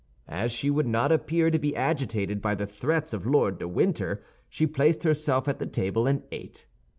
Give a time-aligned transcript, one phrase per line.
[0.27, 4.23] As she would not appear to be agitated by the threats of Lord de Winter,
[4.49, 6.65] she placed herself at the table and ate.